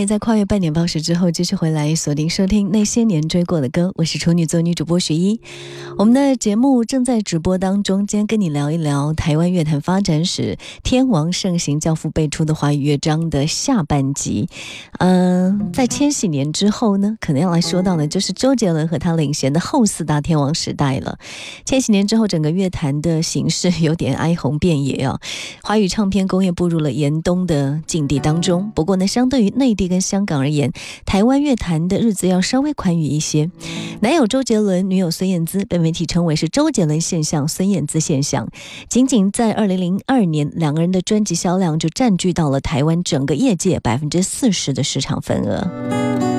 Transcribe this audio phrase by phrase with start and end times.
[0.00, 5.38] 位在跨越半年报时之后继续回来锁定收听那些年追过的歌，我是处女座女主播徐一。
[5.98, 14.48] 我们的节目正在直播当中，今天跟你聊一聊台湾乐坛发展史，天王盛行教父辈出的华语乐章的下半集。
[15.00, 21.18] 嗯、在千禧年之后呢，可能要来说到的就是周杰伦和他领衔的后四大天王时代了。
[21.66, 25.20] 千禧年之后，整个乐坛的形势 有点哀鸿遍野啊，
[25.62, 28.72] 华语唱片工业步入了严冬的境地当中。
[28.74, 30.72] 不过呢，相对于内地跟香港而言，
[31.04, 33.50] 台湾乐坛的日子要稍微宽裕一些。
[34.00, 38.48] 男友周杰伦，女友孙燕姿，被媒体称为是周杰伦现象、孙燕姿现象。
[38.88, 46.29] 仅仅在二零零二年，两个人的专辑销量就占据到了台湾整个业界百分之四十的市场份额。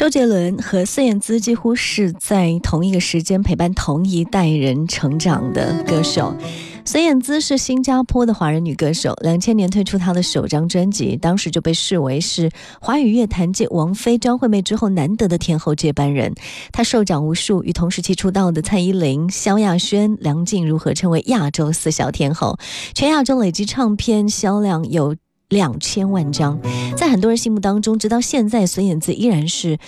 [0.00, 6.34] 周杰伦和孙燕姿几乎是在同一个时间陪伴同一代人成长的歌手。
[6.90, 12.50] 孙燕姿是新加坡的华人女歌手，两千年推出她的首张专辑，当时就被视为是
[12.80, 16.34] 华语乐坛界王菲、张惠妹之后难得的天后接班人。
[16.72, 22.58] 她受奖无数，与同时期出道的蔡依林、萧亚轩、梁静茹合称为亚洲四小天后，
[22.92, 25.14] 全亚洲累计唱片销量有。
[25.48, 26.60] 两千万张，
[26.96, 29.78] 在很多人心目当中，直到现在，孙燕姿依然是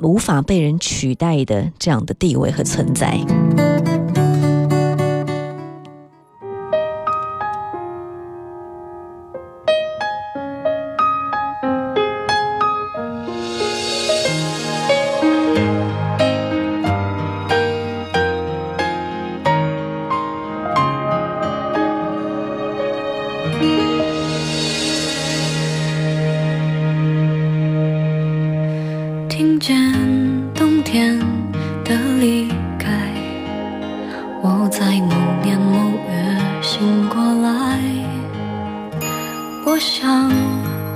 [0.00, 3.18] 无法被人取代的这样的地位和存在。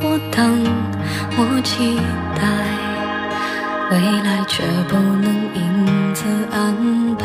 [0.02, 0.64] 我等，
[1.36, 1.96] 我期
[2.34, 2.42] 待，
[3.90, 5.24] 未来却不能
[5.54, 5.60] 因
[6.14, 6.56] 此安
[7.16, 7.24] 排。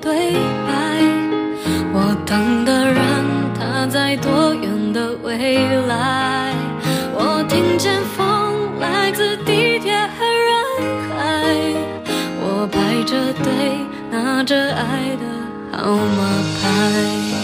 [0.00, 0.32] 对
[0.66, 0.70] 白？
[1.92, 3.02] 我等的人，
[3.58, 6.54] 他在多远的未来？
[7.14, 10.50] 我听见风来自地铁和人
[11.10, 11.20] 海，
[12.40, 13.46] 我排着队
[14.10, 15.26] 拿着爱的
[15.76, 16.18] 号码
[16.62, 17.39] 牌。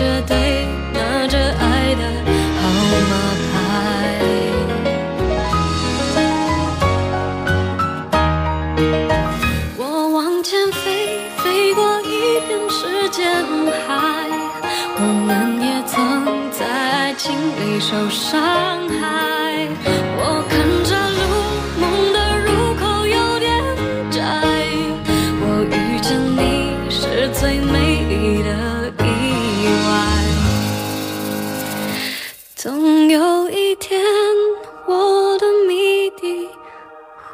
[0.00, 0.39] 着队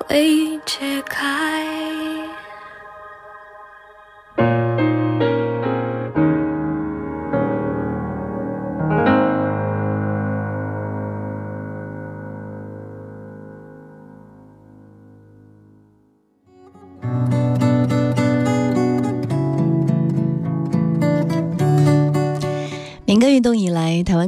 [0.09, 1.96] 未解开。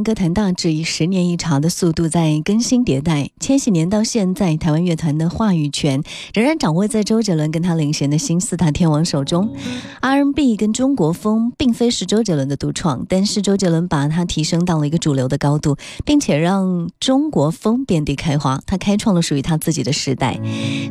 [0.02, 3.30] 歌坛大致以十年一潮的速度在更新迭代。
[3.40, 6.02] 千禧年到现在，台湾乐团的话语权
[6.32, 9.54] 仍然掌握在周杰伦跟他领衔的新四大天王手中。
[10.00, 18.60] R&B 跟中国风并非是周杰伦的独创，但是周杰伦把它提升到了一个主流的高度，并且让中国风遍地开花。
[18.66, 20.38] 他开创了属于他自己的时代。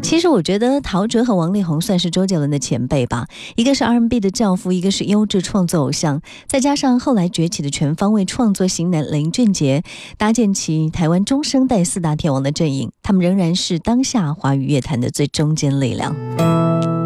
[0.01, 7.67] 其实我觉得陶喆和王力宏算是周杰伦的前辈吧，一个是 R&B 的教父，一个是优质创作偶像，再加上后来崛起的。
[7.77, 9.83] 全方位创作型男林俊杰，
[10.17, 16.96] 搭建起台湾中生代四大天王的阵营，他们仍然是当下华语乐坛的最中坚力量。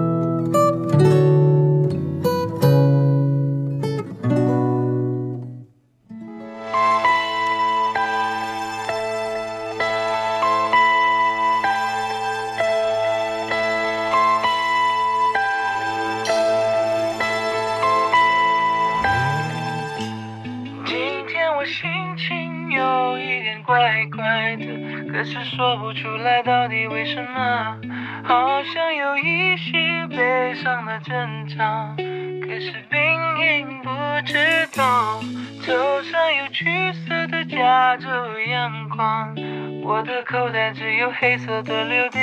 [25.22, 27.78] 可是说不出来到底为什么，
[28.24, 31.94] 好像有一些悲伤的征兆。
[32.42, 33.00] 可是病
[33.38, 33.92] 因不
[34.25, 35.22] 知道，
[35.63, 38.08] 头上有橘色的加州
[38.50, 39.36] 阳光，
[39.84, 42.20] 我的口袋只有黑色的柳丁，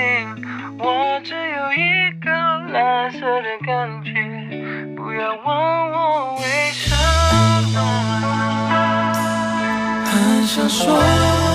[0.81, 2.33] 我只有一个
[2.73, 4.11] 蓝色的感觉，
[4.97, 5.47] 不要问
[5.93, 6.97] 我为什
[7.76, 7.78] 么，
[10.05, 11.48] 很想说。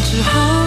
[0.00, 0.57] 只好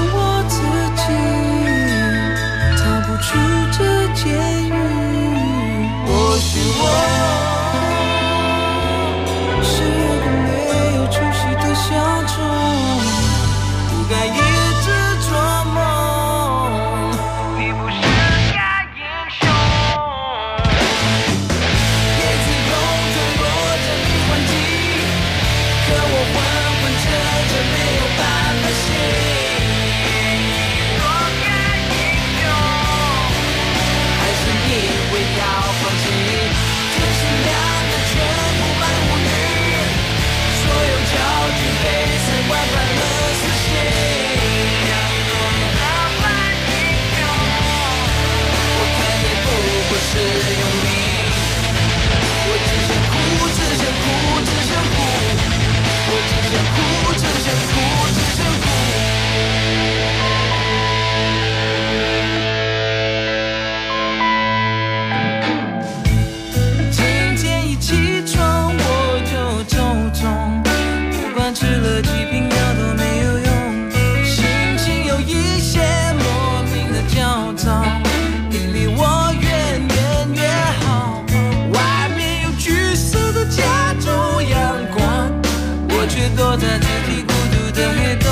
[86.51, 88.29] 躲在自己孤独的黑洞，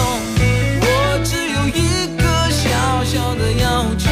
[0.81, 0.85] 我
[1.23, 2.21] 只有一个
[2.51, 2.67] 小
[3.05, 4.11] 小的要求，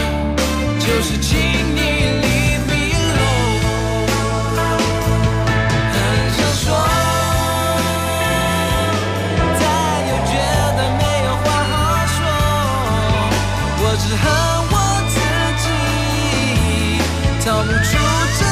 [0.80, 1.38] 就是请
[1.76, 1.78] 你
[2.22, 2.26] 离
[2.70, 2.72] 迷
[3.18, 3.20] 路。
[5.92, 5.96] 很
[6.32, 6.66] 想说，
[9.60, 9.62] 但
[10.08, 10.32] 又觉
[10.78, 11.76] 得没有话好
[12.16, 12.18] 说，
[13.84, 14.24] 我只恨
[14.72, 14.74] 我
[15.12, 15.16] 自
[15.60, 15.68] 己，
[17.44, 17.92] 逃不出
[18.40, 18.47] 这。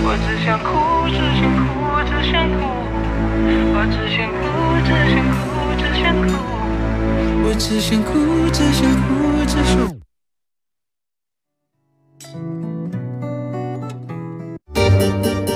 [0.00, 0.68] 我只想哭
[1.10, 1.68] 只想哭
[2.06, 2.58] 只想哭。
[3.74, 4.46] 我只想哭
[4.84, 5.46] 只想哭
[5.78, 6.28] 只想哭。
[7.44, 8.12] 我只想哭
[8.52, 9.08] 只想哭
[9.46, 9.98] 只想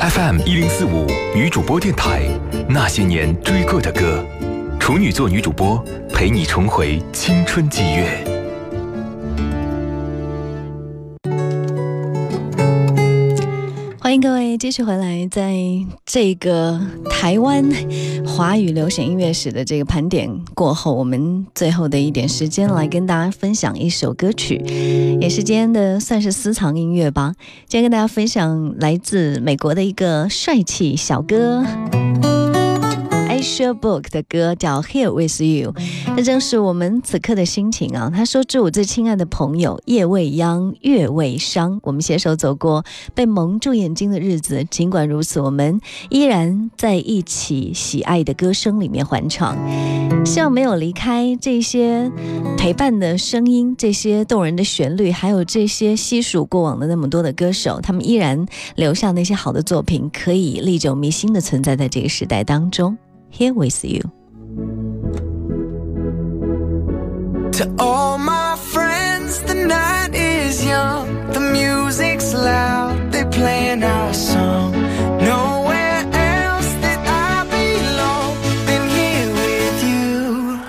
[0.01, 2.23] fm 一零四五女主播电台
[2.69, 4.25] 那些年追过的歌
[4.81, 5.83] 处女座女主播
[6.13, 8.32] 陪你重回青春祭月。
[14.13, 15.57] 欢迎各位继续回来，在
[16.05, 16.79] 这个
[17.09, 17.67] 台湾
[18.27, 24.57] 华语流行音乐史的这个盘点过后，我们最后的一点时间来跟大家分享一首歌曲，
[25.19, 27.33] 也是今天的算是私藏音乐吧。
[27.67, 31.65] 今天跟大家分享来自美国的一个帅气小哥。
[33.43, 35.73] Asia Book 的歌叫《Here with You》，
[36.17, 38.09] 那正是我们此刻的心情啊。
[38.15, 42.85] 他说：“祝我最亲爱的朋友夜未央，月未伤，我们携手走过
[43.17, 44.63] 被蒙住眼睛的日子。
[44.71, 49.59] 尽管如此，我们依然在一起喜爱的歌声里面欢唱。
[50.25, 52.13] 希望没有离开这些
[52.57, 58.47] 陪伴的声音，这些动人的旋律，还有这些细数过往的那么多的歌手，他们依然
[58.77, 62.97] 留下那些好的作品，可以历久弥新的存在在这个时代当中。”
[63.33, 64.03] Here with you.
[67.59, 74.73] To all my friends, the night is young, the music's loud, they're playing our song.
[74.73, 78.37] Nowhere else that I belong
[78.99, 80.61] here with you.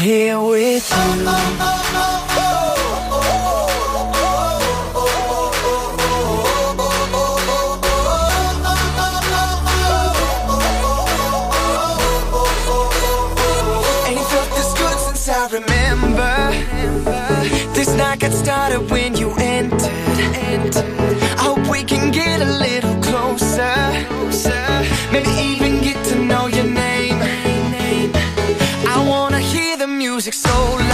[0.00, 1.73] Here with you.
[15.44, 16.34] I remember.
[17.74, 20.74] This night got started when you entered.
[20.74, 23.76] I hope we can get a little closer.
[25.12, 27.20] Maybe even get to know your name.
[28.88, 30.93] I wanna hear the music so loud.